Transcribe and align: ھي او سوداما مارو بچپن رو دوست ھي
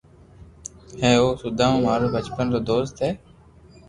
ھي 0.99 1.11
او 1.19 1.27
سوداما 1.41 1.77
مارو 1.85 2.07
بچپن 2.15 2.45
رو 2.53 2.59
دوست 2.69 2.95
ھي 3.03 3.09